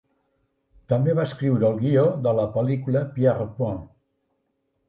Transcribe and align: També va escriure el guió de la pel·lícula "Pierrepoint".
També 0.93 1.13
va 1.19 1.25
escriure 1.29 1.67
el 1.69 1.77
guió 1.83 2.05
de 2.29 2.35
la 2.39 2.47
pel·lícula 2.57 3.05
"Pierrepoint". 3.19 3.81